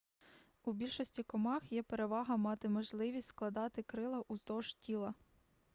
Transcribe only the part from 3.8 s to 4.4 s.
крила